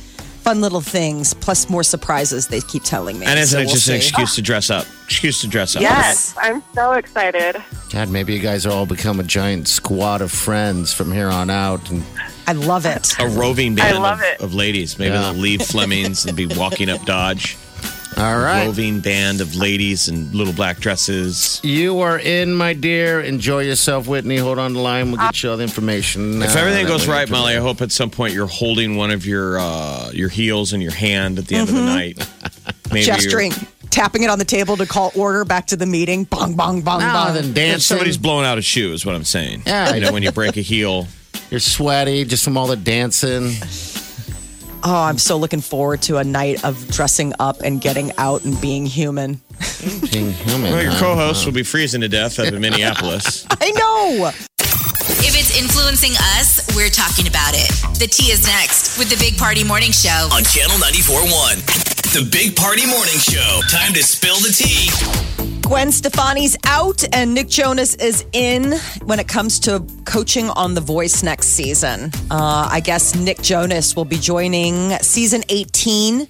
fun 0.43 0.61
little 0.61 0.81
things, 0.81 1.33
plus 1.33 1.69
more 1.69 1.83
surprises, 1.83 2.47
they 2.47 2.61
keep 2.61 2.83
telling 2.83 3.17
me. 3.17 3.25
and 3.25 3.39
isn't 3.39 3.57
So 3.57 3.61
it 3.61 3.65
we'll 3.65 3.73
just 3.75 3.87
an 3.87 3.93
see. 3.93 4.07
excuse 4.07 4.35
to 4.35 4.41
dress 4.41 4.69
up? 4.69 4.85
Excuse 5.05 5.41
to 5.41 5.47
dress 5.47 5.75
up. 5.75 5.81
Yes, 5.81 6.35
I'm 6.41 6.61
so 6.73 6.91
excited. 6.93 7.63
God, 7.91 8.09
maybe 8.09 8.33
you 8.33 8.39
guys 8.39 8.65
will 8.65 8.73
all 8.73 8.85
become 8.85 9.19
a 9.19 9.23
giant 9.23 9.67
squad 9.67 10.21
of 10.21 10.31
friends 10.31 10.93
from 10.93 11.11
here 11.11 11.29
on 11.29 11.49
out. 11.49 11.89
And 11.89 12.03
I 12.47 12.53
love 12.53 12.85
it. 12.85 13.13
A 13.19 13.27
roving 13.27 13.75
band 13.75 13.95
I 13.97 13.99
love 13.99 14.19
of, 14.19 14.25
it. 14.25 14.41
of 14.41 14.53
ladies. 14.53 14.99
Maybe 14.99 15.13
Yeah. 15.13 15.21
they'll 15.31 15.33
leave 15.41 15.61
Flemings 15.61 16.25
and 16.25 16.35
be 16.35 16.45
walking 16.45 16.89
up 16.89 17.03
Dodge. 17.05 17.57
All 18.17 18.37
right. 18.39 18.65
Roving 18.65 18.99
band 18.99 19.41
of 19.41 19.55
ladies 19.55 20.07
in 20.07 20.31
little 20.31 20.53
black 20.53 20.77
dresses. 20.79 21.59
You 21.63 21.99
are 21.99 22.19
in, 22.19 22.53
my 22.53 22.73
dear. 22.73 23.21
Enjoy 23.21 23.61
yourself, 23.61 24.07
Whitney. 24.07 24.37
Hold 24.37 24.59
on 24.59 24.73
the 24.73 24.79
line. 24.79 25.11
We'll 25.11 25.19
get 25.21 25.41
you 25.43 25.51
all 25.51 25.57
the 25.57 25.63
information. 25.63 26.41
If 26.41 26.55
uh, 26.55 26.59
everything 26.59 26.85
that 26.85 26.91
goes 26.91 27.07
right, 27.07 27.29
Molly, 27.29 27.55
I 27.55 27.59
hope 27.59 27.81
at 27.81 27.91
some 27.91 28.09
point 28.09 28.33
you're 28.33 28.47
holding 28.47 28.95
one 28.95 29.11
of 29.11 29.25
your 29.25 29.57
uh, 29.59 30.11
your 30.13 30.29
heels 30.29 30.73
in 30.73 30.81
your 30.81 30.91
hand 30.93 31.39
at 31.39 31.47
the 31.47 31.55
end 31.55 31.69
of 31.69 31.75
the 31.75 31.81
night. 31.81 32.29
Maybe 32.91 33.05
Gesturing, 33.05 33.51
tapping 33.89 34.21
it 34.23 34.29
on 34.29 34.37
the 34.37 34.45
table 34.45 34.77
to 34.77 34.85
call 34.85 35.11
order 35.15 35.45
back 35.45 35.67
to 35.67 35.75
the 35.75 35.85
meeting. 35.87 36.25
Bong, 36.25 36.55
bong, 36.55 36.81
bong, 36.81 36.99
No, 36.99 37.11
bong. 37.11 37.33
then 37.33 37.45
If 37.45 37.53
dancing. 37.55 37.79
somebody's 37.81 38.17
blowing 38.17 38.45
out 38.45 38.57
a 38.57 38.61
shoe, 38.61 38.93
is 38.93 39.05
what 39.05 39.15
I'm 39.15 39.23
saying. 39.23 39.63
Yeah. 39.65 39.95
You 39.95 40.01
know, 40.01 40.13
when 40.13 40.21
you 40.23 40.31
break 40.31 40.57
a 40.57 40.61
heel. 40.61 41.07
You're 41.49 41.59
sweaty 41.59 42.25
just 42.25 42.43
from 42.43 42.57
all 42.57 42.65
the 42.67 42.75
dancing. 42.75 43.51
Oh, 44.85 45.03
I'm 45.03 45.17
so 45.17 45.37
looking 45.37 45.61
forward 45.61 46.01
to 46.03 46.17
a 46.17 46.25
night 46.25 46.65
of 46.65 46.89
dressing 46.89 47.31
up 47.39 47.61
and 47.61 47.79
getting 47.79 48.11
out 48.17 48.43
and 48.43 48.59
being 48.59 48.85
human. 48.85 49.39
Being 50.11 50.31
human. 50.31 50.73
Well, 50.73 50.83
your 50.83 50.91
huh? 50.91 50.99
co-host 50.99 51.45
will 51.45 51.53
be 51.53 51.63
freezing 51.63 52.01
to 52.01 52.09
death 52.09 52.37
up 52.37 52.51
in 52.51 52.59
Minneapolis. 52.59 53.45
I 53.61 53.71
know. 53.71 54.27
If 54.27 55.39
it's 55.39 55.57
influencing 55.57 56.11
us, 56.35 56.67
we're 56.75 56.89
talking 56.89 57.27
about 57.27 57.53
it. 57.55 57.71
The 57.97 58.07
tea 58.07 58.31
is 58.31 58.45
next 58.45 58.97
with 58.97 59.09
the 59.09 59.15
Big 59.17 59.37
Party 59.37 59.63
Morning 59.63 59.91
Show. 59.91 60.27
On 60.33 60.43
Channel 60.43 60.75
94.1. 60.75 62.13
The 62.13 62.29
Big 62.29 62.55
Party 62.57 62.85
Morning 62.85 63.19
Show. 63.19 63.61
Time 63.69 63.93
to 63.93 64.03
spill 64.03 64.35
the 64.35 64.51
tea. 64.51 65.42
Gwen 65.65 65.91
Stefani's 65.91 66.57
out 66.65 67.03
and 67.13 67.33
Nick 67.33 67.47
Jonas 67.47 67.95
is 67.95 68.25
in 68.33 68.73
when 69.05 69.19
it 69.19 69.27
comes 69.27 69.59
to 69.59 69.85
coaching 70.05 70.49
on 70.51 70.73
The 70.73 70.81
Voice 70.81 71.23
next 71.23 71.47
season. 71.47 72.11
Uh, 72.29 72.67
I 72.69 72.81
guess 72.81 73.15
Nick 73.15 73.41
Jonas 73.41 73.95
will 73.95 74.05
be 74.05 74.17
joining 74.17 74.91
season 74.99 75.41
18, 75.49 76.27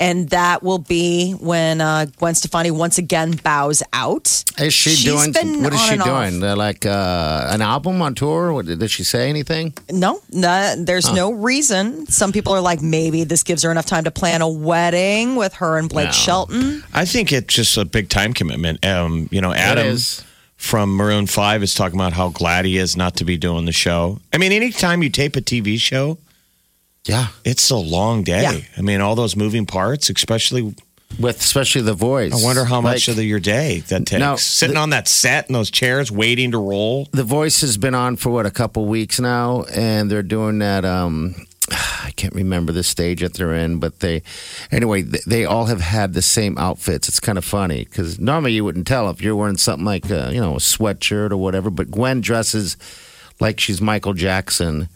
and 0.00 0.28
that 0.30 0.62
will 0.62 0.78
be 0.78 1.32
when 1.32 1.80
uh, 1.80 2.06
Gwen 2.18 2.34
Stefani 2.34 2.70
once 2.70 2.98
again 2.98 3.32
bows 3.42 3.82
out. 3.92 4.44
Is 4.58 4.74
she 4.74 4.90
She's 4.90 5.04
doing? 5.04 5.32
been 5.32 5.62
What 5.62 5.72
is 5.72 5.80
on 5.80 5.86
she 5.86 5.92
and 5.94 6.02
off. 6.02 6.30
doing? 6.30 6.42
Uh, 6.42 6.56
like 6.56 6.84
uh, 6.86 7.48
an 7.50 7.62
album 7.62 8.02
on 8.02 8.14
tour? 8.14 8.52
What, 8.52 8.66
did 8.66 8.90
she 8.90 9.04
say 9.04 9.28
anything? 9.30 9.72
No, 9.90 10.20
no 10.32 10.74
there's 10.76 11.12
no 11.12 11.32
reason. 11.32 12.06
Some 12.06 12.32
people 12.32 12.52
are 12.52 12.60
like, 12.60 12.82
maybe 12.82 13.24
this 13.24 13.42
gives 13.42 13.62
her 13.62 13.70
enough 13.70 13.86
time 13.86 14.04
to 14.04 14.10
plan 14.10 14.42
a 14.42 14.48
wedding 14.48 15.36
with 15.36 15.54
her 15.54 15.78
and 15.78 15.88
Blake 15.88 16.06
No. 16.06 16.12
Shelton. 16.12 16.82
I 16.92 17.04
think 17.04 17.32
it's 17.32 17.54
just 17.54 17.76
a 17.76 17.84
big 17.84 18.08
time 18.08 18.32
commitment. 18.34 18.84
Um, 18.84 19.28
you 19.30 19.40
know, 19.40 19.52
Adam 19.52 19.86
is. 19.86 20.22
from 20.56 20.94
Maroon 20.96 21.26
Five 21.26 21.62
is 21.62 21.74
talking 21.74 21.98
about 21.98 22.12
how 22.12 22.28
glad 22.30 22.64
he 22.64 22.78
is 22.78 22.96
not 22.96 23.16
to 23.16 23.24
be 23.24 23.36
doing 23.36 23.64
the 23.64 23.72
show. 23.72 24.18
I 24.32 24.38
mean, 24.38 24.52
anytime 24.52 25.02
you 25.02 25.10
tape 25.10 25.36
a 25.36 25.40
TV 25.40 25.78
show, 25.78 26.18
Yeah, 27.06 27.28
it's 27.44 27.68
a 27.70 27.76
long 27.76 28.22
day. 28.22 28.42
Yeah. 28.42 28.60
I 28.78 28.80
mean, 28.80 29.00
all 29.00 29.14
those 29.14 29.36
moving 29.36 29.66
parts, 29.66 30.08
especially. 30.10 30.74
with 31.20 31.38
especially 31.38 31.82
the 31.82 31.92
voice. 31.94 32.32
I 32.32 32.42
wonder 32.44 32.64
how 32.64 32.80
much 32.80 33.08
Like, 33.08 33.18
of 33.18 33.24
your 33.24 33.40
day 33.40 33.80
that 33.88 34.06
takes. 34.06 34.20
No, 34.20 34.36
Sitting 34.36 34.74
the- 34.74 34.80
on 34.80 34.90
that 34.90 35.06
set 35.06 35.48
in 35.48 35.52
those 35.52 35.70
chairs, 35.70 36.10
waiting 36.10 36.50
to 36.52 36.58
roll. 36.58 37.08
the 37.12 37.22
voice 37.24 37.60
has 37.60 37.76
been 37.76 37.94
on 37.94 38.16
for 38.16 38.30
what 38.30 38.46
a 38.46 38.50
couple 38.50 38.86
weeks 38.86 39.20
now, 39.20 39.64
and 39.74 40.10
they're 40.10 40.22
doing 40.22 40.58
that. 40.60 40.84
Um, 40.84 41.34
I 41.70 42.10
can't 42.16 42.34
remember 42.34 42.72
the 42.72 42.82
stage 42.82 43.20
that 43.20 43.34
they're 43.34 43.54
in, 43.54 43.78
but 43.80 44.00
they 44.00 44.22
anyway. 44.72 45.02
They, 45.02 45.18
they 45.26 45.44
all 45.44 45.66
have 45.66 45.80
had 45.82 46.14
the 46.14 46.22
same 46.22 46.56
outfits. 46.58 47.08
It's 47.08 47.20
kind 47.20 47.36
of 47.38 47.44
funny 47.44 47.84
because 47.84 48.18
normally 48.18 48.52
you 48.52 48.64
wouldn't 48.64 48.86
tell 48.86 49.08
if 49.10 49.20
you're 49.22 49.36
wearing 49.36 49.56
something 49.58 49.84
like 49.84 50.08
a, 50.10 50.30
you 50.32 50.40
know 50.40 50.54
a 50.54 50.58
sweatshirt 50.58 51.30
or 51.32 51.36
whatever. 51.36 51.68
But 51.70 51.90
Gwen 51.90 52.20
dresses 52.22 52.76
like 53.40 53.60
she's 53.60 53.80
Michael 53.82 54.14
Jackson. 54.14 54.88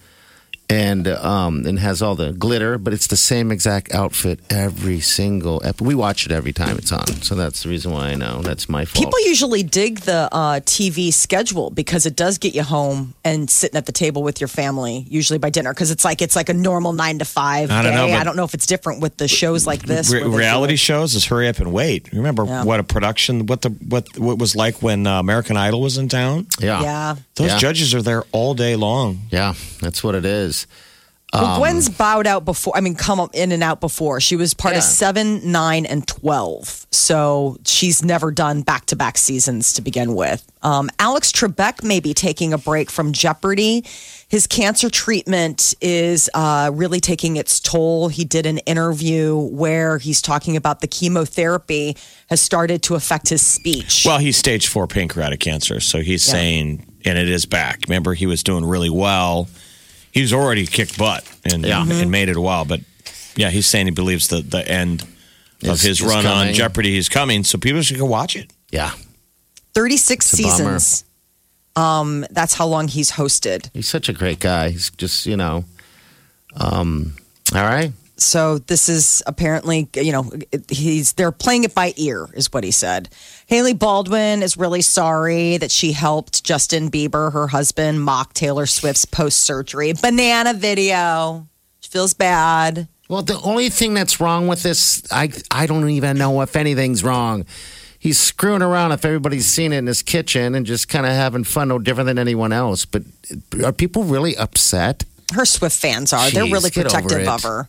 And 0.70 1.08
um 1.08 1.64
and 1.64 1.78
has 1.78 2.02
all 2.02 2.14
the 2.14 2.32
glitter, 2.32 2.76
but 2.76 2.92
it's 2.92 3.06
the 3.06 3.16
same 3.16 3.50
exact 3.50 3.90
outfit 3.94 4.40
every 4.50 5.00
single. 5.00 5.62
Ep- 5.64 5.80
we 5.80 5.94
watch 5.94 6.26
it 6.26 6.30
every 6.32 6.52
time 6.52 6.76
it's 6.76 6.92
on, 6.92 7.06
so 7.22 7.34
that's 7.34 7.62
the 7.62 7.70
reason 7.70 7.90
why 7.90 8.08
I 8.08 8.16
know 8.16 8.42
that's 8.42 8.68
my 8.68 8.84
fault. 8.84 9.02
People 9.06 9.18
usually 9.24 9.62
dig 9.62 10.00
the 10.00 10.28
uh, 10.30 10.60
TV 10.60 11.10
schedule 11.10 11.70
because 11.70 12.04
it 12.04 12.16
does 12.16 12.36
get 12.36 12.54
you 12.54 12.64
home 12.64 13.14
and 13.24 13.48
sitting 13.48 13.78
at 13.78 13.86
the 13.86 13.92
table 13.92 14.22
with 14.22 14.42
your 14.42 14.48
family, 14.48 15.06
usually 15.08 15.38
by 15.38 15.48
dinner, 15.48 15.72
because 15.72 15.90
it's 15.90 16.04
like 16.04 16.20
it's 16.20 16.36
like 16.36 16.50
a 16.50 16.54
normal 16.54 16.92
nine 16.92 17.18
to 17.20 17.24
five 17.24 17.70
I 17.70 17.80
don't 17.80 17.92
day. 17.94 18.10
know, 18.12 18.18
I 18.18 18.22
don't 18.22 18.36
know 18.36 18.44
if 18.44 18.52
it's 18.52 18.66
different 18.66 19.00
with 19.00 19.16
the 19.16 19.26
shows 19.26 19.66
like 19.66 19.80
this. 19.84 20.12
Re- 20.12 20.20
where 20.20 20.28
they 20.28 20.32
do 20.34 20.38
reality 20.38 20.76
shows 20.76 21.14
is 21.14 21.24
hurry 21.24 21.48
up 21.48 21.60
and 21.60 21.72
wait. 21.72 22.12
Remember 22.12 22.44
Yeah. 22.44 22.64
what 22.64 22.78
a 22.78 22.84
production, 22.84 23.46
what 23.46 23.62
the 23.62 23.70
what 23.70 24.18
what 24.18 24.36
was 24.38 24.54
like 24.54 24.82
when 24.82 25.06
uh, 25.06 25.18
American 25.18 25.56
Idol 25.56 25.80
was 25.80 25.96
in 25.96 26.10
town. 26.10 26.46
yeah, 26.60 26.82
Yeah. 26.82 27.16
Those 27.36 27.52
Yeah. 27.52 27.58
judges 27.58 27.94
are 27.94 28.02
there 28.02 28.24
all 28.32 28.52
day 28.52 28.76
long. 28.76 29.20
yeah, 29.30 29.54
that's 29.80 30.04
what 30.04 30.14
it 30.14 30.26
is. 30.26 30.57
Well, 31.34 31.44
Um, 31.44 31.58
Gwen's 31.60 31.90
bowed 31.90 32.26
out 32.26 32.46
before. 32.46 32.74
I 32.74 32.80
mean, 32.80 32.94
come 32.94 33.28
in 33.34 33.52
and 33.52 33.62
out 33.62 33.80
before. 33.82 34.18
She 34.18 34.34
was 34.34 34.54
part 34.54 34.76
of 34.76 34.82
seven, 34.82 35.52
nine, 35.52 35.84
and 35.84 36.06
twelve. 36.06 36.86
So 36.90 37.58
she's 37.66 38.02
never 38.02 38.30
done 38.30 38.62
back 38.62 38.86
to 38.86 38.96
back 38.96 39.18
seasons 39.18 39.74
to 39.74 39.82
begin 39.82 40.14
with. 40.14 40.42
Um, 40.62 40.88
Alex 40.98 41.30
Trebek 41.30 41.82
may 41.84 42.00
be 42.00 42.14
taking 42.14 42.54
a 42.54 42.58
break 42.58 42.90
from 42.90 43.12
Jeopardy. 43.12 43.84
His 44.28 44.46
cancer 44.46 44.88
treatment 44.88 45.74
is 45.82 46.30
uh, 46.32 46.70
really 46.72 46.98
taking 46.98 47.36
its 47.36 47.60
toll. 47.60 48.08
He 48.08 48.24
did 48.24 48.46
an 48.46 48.58
interview 48.58 49.36
where 49.36 49.98
he's 49.98 50.22
talking 50.22 50.56
about 50.56 50.80
the 50.80 50.86
chemotherapy 50.88 51.94
has 52.30 52.40
started 52.40 52.82
to 52.84 52.94
affect 52.94 53.28
his 53.28 53.42
speech. 53.42 54.04
Well, 54.06 54.18
he's 54.18 54.38
stage 54.38 54.66
four 54.66 54.86
pancreatic 54.86 55.40
cancer, 55.40 55.78
so 55.80 56.00
he's 56.00 56.22
saying, 56.22 56.86
and 57.04 57.18
it 57.18 57.28
is 57.28 57.44
back. 57.44 57.80
Remember, 57.86 58.14
he 58.14 58.24
was 58.26 58.42
doing 58.42 58.64
really 58.64 58.90
well. 58.90 59.46
He's 60.18 60.32
already 60.32 60.66
kicked 60.66 60.98
butt 60.98 61.24
and 61.44 61.64
Yeah. 61.64 61.82
and 61.88 62.10
made 62.10 62.28
it 62.28 62.36
a 62.36 62.40
while, 62.40 62.64
but 62.64 62.80
yeah, 63.36 63.50
he's 63.50 63.66
saying 63.66 63.86
he 63.86 63.92
believes 63.92 64.28
that 64.28 64.50
the 64.50 64.66
end 64.68 65.02
of 65.62 65.74
Is- 65.74 65.82
his 65.82 66.00
is 66.00 66.06
run 66.06 66.26
on. 66.26 66.52
Jeopardy 66.54 66.96
is 66.96 67.08
coming, 67.08 67.44
so 67.44 67.56
people 67.58 67.82
should 67.82 67.98
go 67.98 68.04
watch 68.06 68.34
it. 68.36 68.50
Yeah, 68.72 68.92
36 69.74 70.32
It's 70.32 70.40
a 70.40 70.42
bummer. 70.42 70.78
seasons. 70.80 71.04
Um, 71.76 72.26
that's 72.30 72.54
how 72.54 72.66
long 72.66 72.88
he's 72.88 73.12
hosted. 73.12 73.70
he's 73.72 73.86
such 73.88 74.08
a 74.08 74.12
great 74.12 74.40
guy. 74.40 74.70
He's 74.70 74.90
just 74.90 75.26
you 75.26 75.36
know, 75.36 75.64
um, 76.56 77.14
all 77.54 77.62
right. 77.62 77.92
So 78.20 78.58
this 78.58 78.88
is 78.88 79.22
apparently, 79.26 79.88
you 79.94 80.12
know, 80.12 80.30
he's 80.68 81.12
they're 81.12 81.32
playing 81.32 81.64
it 81.64 81.74
by 81.74 81.94
ear, 81.96 82.28
is 82.34 82.52
what 82.52 82.64
he 82.64 82.72
said. 82.72 83.08
Hailey 83.46 83.74
Baldwin 83.74 84.42
is 84.42 84.56
really 84.56 84.82
sorry 84.82 85.56
that 85.58 85.70
she 85.70 85.92
helped 85.92 86.42
Justin 86.42 86.90
Bieber, 86.90 87.32
her 87.32 87.46
husband, 87.46 88.02
mock 88.02 88.34
Taylor 88.34 88.66
Swift's 88.66 89.04
post 89.04 89.38
surgery 89.38 89.92
banana 89.92 90.52
video. 90.52 91.46
She 91.80 91.90
feels 91.90 92.12
bad. 92.12 92.88
Well, 93.08 93.22
the 93.22 93.40
only 93.40 93.70
thing 93.70 93.94
that's 93.94 94.20
wrong 94.20 94.48
with 94.48 94.62
this, 94.62 95.02
I 95.12 95.30
I 95.50 95.66
don't 95.66 95.88
even 95.88 96.18
know 96.18 96.42
if 96.42 96.56
anything's 96.56 97.04
wrong. 97.04 97.46
He's 98.00 98.18
screwing 98.18 98.62
around 98.62 98.92
if 98.92 99.04
everybody's 99.04 99.46
seen 99.46 99.72
it 99.72 99.78
in 99.78 99.86
his 99.86 100.02
kitchen 100.02 100.54
and 100.54 100.64
just 100.66 100.88
kind 100.88 101.04
of 101.04 101.12
having 101.12 101.44
fun, 101.44 101.68
no 101.68 101.78
different 101.78 102.06
than 102.06 102.18
anyone 102.18 102.52
else. 102.52 102.84
But 102.84 103.02
are 103.64 103.72
people 103.72 104.04
really 104.04 104.36
upset? 104.36 105.04
Her 105.34 105.44
Swift 105.44 105.76
fans 105.76 106.12
are. 106.12 106.30
They're 106.30 106.44
Jeez, 106.44 106.52
really 106.52 106.70
get 106.70 106.86
over 106.86 107.02
protective 107.02 107.20
it. 107.20 107.28
of 107.28 107.42
her. 107.42 107.68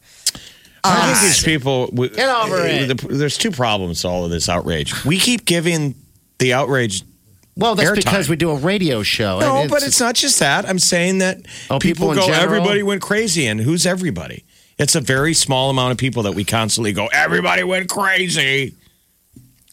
I 0.83 0.97
uh, 0.97 1.05
think 1.13 1.19
these 1.27 1.43
people 1.43 1.87
Get 1.87 2.29
over 2.29 2.57
eh, 2.61 2.83
it. 2.85 2.97
the- 3.01 3.07
there's 3.09 3.37
two 3.37 3.51
problems 3.51 4.01
to 4.01 4.07
all 4.07 4.23
of 4.25 4.31
this 4.31 4.47
outrage. 4.47 5.03
We 5.03 5.17
keep 5.19 5.43
giving 5.45 5.95
the 6.37 6.53
outrage 6.53 7.03
Well, 7.57 7.75
that's 7.75 7.89
Airtime. 7.89 7.95
because 7.95 8.29
we 8.29 8.37
do 8.37 8.51
a 8.51 8.55
radio 8.55 9.03
show. 9.03 9.39
No, 9.41 9.57
and 9.57 9.69
but 9.69 9.83
it's 9.83 9.99
not 9.99 10.15
just 10.15 10.39
that. 10.39 10.67
I'm 10.67 10.79
saying 10.79 11.17
that 11.17 11.37
Oh, 11.69 11.79
people 11.79 12.07
people, 12.07 12.11
in 12.11 12.17
go, 12.19 12.25
general? 12.27 12.43
everybody 12.43 12.81
went 12.83 13.01
crazy. 13.01 13.45
And 13.47 13.59
who's 13.59 13.85
everybody? 13.85 14.45
It's 14.77 14.95
a 14.95 15.01
very 15.01 15.33
small 15.33 15.69
amount 15.69 15.91
of 15.91 15.97
people 15.97 16.23
that 16.23 16.33
we 16.35 16.45
constantly 16.45 16.93
go, 16.93 17.07
everybody 17.07 17.63
went 17.63 17.89
crazy. 17.89 18.73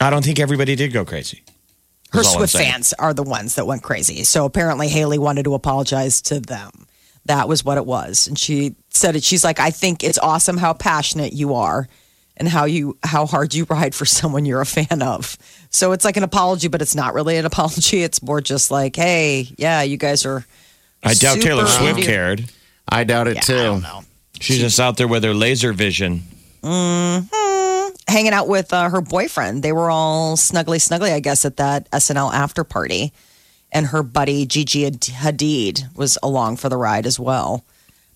I 0.00 0.11
don't 0.11 0.25
think 0.25 0.40
everybody 0.40 0.75
did 0.75 0.93
go 0.93 1.05
crazy. 1.05 1.45
Her 2.12 2.19
That's 2.19 2.28
all 2.28 2.33
I'm 2.35 2.38
Swift 2.40 2.52
saying. 2.55 2.73
fans 2.73 2.93
are 2.95 3.14
the 3.14 3.23
ones 3.23 3.55
that 3.55 3.66
went 3.69 3.85
crazy. 3.85 4.25
So 4.25 4.45
apparently 4.45 4.88
Hailey 4.88 5.19
wanted 5.19 5.45
to 5.45 5.55
apologize 5.55 6.21
to 6.23 6.40
them. 6.40 6.71
That 7.26 7.49
was 7.49 7.64
what 7.64 7.78
it 7.78 7.87
was. 7.87 8.26
And 8.28 8.38
she 8.38 8.75
said 8.90 9.16
it. 9.16 9.25
She's 9.25 9.45
like, 9.45 9.61
I 9.61 9.71
think 9.71 10.02
it's 10.04 10.18
awesome 10.18 10.56
how 10.56 10.73
passionate 10.73 11.33
you 11.33 11.54
are. 11.54 11.88
and 12.38 12.47
how 12.49 12.66
you 12.66 12.99
how 13.02 13.25
hard 13.25 13.54
you 13.54 13.64
ride 13.71 13.95
for 13.95 14.04
someone 14.04 14.45
you're 14.45 14.61
a 14.61 14.66
fan 14.66 15.00
of. 15.00 15.38
So 15.71 15.92
it's 15.92 16.04
like 16.04 16.18
an 16.18 16.23
apology, 16.23 16.68
but 16.68 16.83
it's 16.83 16.95
not 16.95 17.14
really 17.14 17.37
an 17.38 17.47
apology. 17.52 18.02
It's 18.02 18.23
more 18.23 18.40
just 18.42 18.71
like, 18.71 18.95
hey, 18.97 19.49
yeah, 19.56 19.80
you 19.83 19.97
guys 19.97 20.26
are. 20.26 20.45
I 21.02 21.14
doubt 21.14 21.40
Taylor 21.40 21.66
Swift 21.66 22.02
cared. 22.02 22.45
I 22.88 23.04
doubt 23.04 23.28
it 23.28 23.42
too. 23.42 23.80
She's 24.40 24.59
just 24.59 24.78
out 24.78 24.97
there 24.99 25.09
with 25.09 25.25
her 25.25 25.33
laser 25.35 25.73
vision. 25.73 26.23
hanging 28.09 28.33
out 28.33 28.49
with 28.49 28.73
uh, 28.73 28.88
her 28.90 29.00
boyfriend. 29.00 29.62
They 29.62 29.73
were 29.73 29.90
all 29.90 30.37
snuggly, 30.37 30.76
snuggly, 30.78 31.12
I 31.12 31.21
guess, 31.21 31.45
at 31.45 31.56
that 31.56 31.90
SNL 31.90 32.33
after 32.33 32.64
party. 32.64 33.12
And 33.73 33.88
her 33.88 34.02
buddy 34.02 34.46
Gigi 34.46 34.90
Hadid 34.90 35.94
was 35.96 36.18
along 36.23 36.56
for 36.56 36.68
the 36.68 36.76
ride 36.76 37.06
as 37.06 37.20
well. 37.20 37.64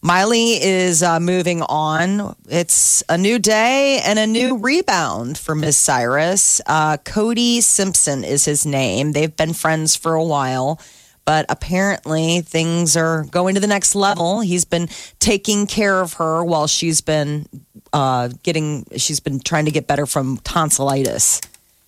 Miley 0.03 0.53
is 0.63 1.03
uh, 1.03 1.21
moving 1.21 1.61
on. 1.61 2.35
It's 2.49 3.03
a 3.11 3.19
new 3.19 3.39
day 3.39 4.01
and 4.03 4.19
a 4.19 4.27
new 4.27 4.57
rebound 4.57 5.37
for 5.37 5.55
Miss 5.55 5.77
Cyrus. 5.77 6.63
Uh, 6.65 6.97
Cody 6.97 7.61
Simpson 7.61 8.25
is 8.25 8.47
his 8.47 8.65
name. 8.65 9.13
They've 9.13 9.37
been 9.37 9.53
friends 9.53 9.97
for 9.97 10.15
a 10.15 10.25
while, 10.25 10.81
but 11.27 11.45
apparently 11.51 12.41
things 12.41 12.97
are 12.97 13.25
going 13.25 13.57
to 13.57 13.61
the 13.61 13.67
next 13.67 13.95
level. 13.95 14.41
He's 14.41 14.65
been 14.65 14.89
taking 15.19 15.67
care 15.67 16.01
of 16.01 16.15
her 16.15 16.43
while 16.43 16.67
she's 16.67 17.03
been 17.03 17.47
uh, 17.93 18.31
getting, 18.43 18.87
she's 18.97 19.21
been 19.21 19.39
trying 19.39 19.67
to 19.67 19.71
get 19.71 19.87
better 19.87 20.07
from 20.07 20.39
tonsillitis. 20.39 21.43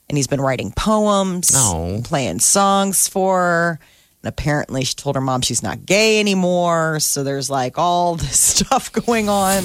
And 0.09 0.19
he's 0.19 0.27
been 0.27 0.41
writing 0.41 0.73
poems, 0.77 1.53
Oh. 1.55 2.01
playing 2.05 2.41
songs 2.41 3.09
for 3.09 3.39
her. 3.39 3.79
And 4.23 4.29
apparently, 4.29 4.85
she 4.85 4.95
told 4.95 5.15
her 5.17 5.21
mom 5.23 5.41
she's 5.41 5.63
not 5.63 5.87
gay 5.87 6.21
anymore. 6.21 7.01
So 7.01 7.25
there's 7.25 7.49
like 7.51 7.79
all 7.79 8.17
this 8.17 8.39
stuff 8.39 8.93
going 8.93 9.29
on. 9.29 9.65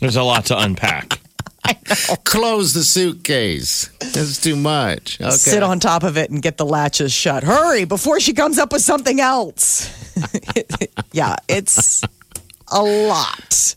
There's 0.00 0.16
a 0.16 0.22
lot 0.22 0.46
to 0.46 0.58
unpack. 0.58 1.18
Close 2.24 2.74
the 2.74 2.82
suitcase. 2.84 3.90
It's 4.00 4.38
too 4.40 4.54
much. 4.54 5.18
Okay. 5.20 5.30
Sit 5.30 5.62
on 5.62 5.80
top 5.80 6.02
of 6.02 6.16
it 6.18 6.30
and 6.30 6.42
get 6.42 6.58
the 6.58 6.66
latches 6.66 7.10
shut. 7.12 7.42
Hurry 7.42 7.84
before 7.86 8.20
she 8.20 8.34
comes 8.34 8.58
up 8.58 8.70
with 8.72 8.82
something 8.82 9.18
else. 9.18 9.90
yeah, 11.12 11.36
it's 11.48 12.02
a 12.68 12.82
lot. 12.82 13.76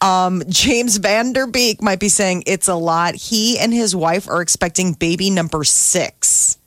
Um, 0.00 0.42
James 0.48 0.96
Van 0.96 1.32
Der 1.32 1.46
Beek 1.46 1.82
might 1.82 2.00
be 2.00 2.08
saying 2.08 2.44
it's 2.46 2.68
a 2.68 2.74
lot. 2.74 3.14
He 3.14 3.58
and 3.58 3.72
his 3.72 3.94
wife 3.94 4.28
are 4.28 4.40
expecting 4.40 4.94
baby 4.94 5.30
number 5.30 5.62
six. 5.64 6.58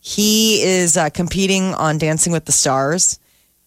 He 0.00 0.62
is 0.62 0.96
uh, 0.96 1.10
competing 1.10 1.74
on 1.74 1.98
Dancing 1.98 2.32
with 2.32 2.46
the 2.46 2.52
Stars. 2.52 3.18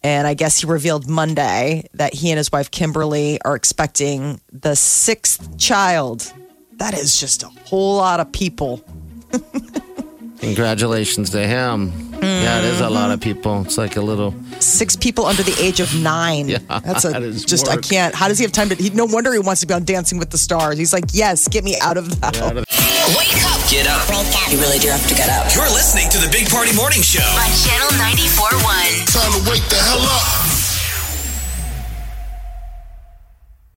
And 0.03 0.27
I 0.27 0.33
guess 0.33 0.61
he 0.61 0.67
revealed 0.67 1.07
Monday 1.07 1.87
that 1.93 2.13
he 2.13 2.31
and 2.31 2.37
his 2.37 2.51
wife 2.51 2.71
Kimberly 2.71 3.39
are 3.43 3.55
expecting 3.55 4.41
the 4.51 4.75
sixth 4.75 5.57
child. 5.59 6.33
That 6.73 6.95
is 6.95 7.19
just 7.19 7.43
a 7.43 7.49
whole 7.65 7.97
lot 7.97 8.19
of 8.19 8.31
people. 8.31 8.83
Congratulations 10.39 11.29
to 11.29 11.45
him. 11.45 12.10
Yeah, 12.21 12.59
it 12.59 12.65
is 12.65 12.81
a 12.81 12.89
lot 12.89 13.11
of 13.11 13.19
mm-hmm. 13.19 13.33
people. 13.33 13.61
It's 13.61 13.77
like 13.77 13.95
a 13.97 14.01
little. 14.01 14.33
Six 14.59 14.95
people 14.95 15.25
under 15.25 15.43
the 15.43 15.55
age 15.59 15.79
of 15.79 15.93
nine. 16.01 16.49
Yeah, 16.49 16.59
That's 16.83 17.05
a 17.05 17.09
that 17.09 17.23
is 17.23 17.43
just 17.43 17.67
I 17.67 17.77
can't. 17.77 18.13
How 18.13 18.27
does 18.27 18.37
he 18.37 18.43
have 18.43 18.51
time 18.51 18.69
to? 18.69 18.75
He, 18.75 18.89
no 18.91 19.05
wonder 19.05 19.33
he 19.33 19.39
wants 19.39 19.61
to 19.61 19.67
be 19.67 19.73
on 19.73 19.85
Dancing 19.85 20.19
with 20.19 20.29
the 20.29 20.37
Stars. 20.37 20.77
He's 20.77 20.93
like, 20.93 21.05
yes, 21.13 21.47
get 21.47 21.63
me 21.63 21.77
out 21.81 21.97
of 21.97 22.21
that. 22.21 22.33
Wake 22.35 23.43
up 23.45 23.61
Get 23.71 23.87
up. 23.87 24.05
You 24.51 24.59
really 24.59 24.79
do 24.79 24.89
have 24.89 25.07
to 25.07 25.15
get 25.15 25.29
up. 25.29 25.55
You're 25.55 25.63
listening 25.63 26.09
to 26.09 26.17
the 26.17 26.27
Big 26.29 26.49
Party 26.49 26.75
Morning 26.75 27.01
Show. 27.01 27.23
On 27.23 27.49
Channel 27.55 27.87
94.1. 28.03 29.13
Time 29.13 29.31
to 29.31 29.49
wake 29.49 29.63
the 29.69 29.77
hell 29.77 30.01
up. 30.01 30.51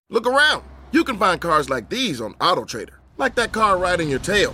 Look 0.09 0.27
around. 0.27 0.63
You 0.91 1.05
can 1.05 1.17
find 1.17 1.39
cars 1.39 1.69
like 1.69 1.87
these 1.89 2.19
on 2.19 2.33
AutoTrader, 2.35 2.95
like 3.17 3.35
that 3.35 3.53
car 3.53 3.77
riding 3.77 4.09
your 4.09 4.19
tail. 4.19 4.53